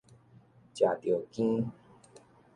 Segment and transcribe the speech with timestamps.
[0.73, 1.71] 食著羹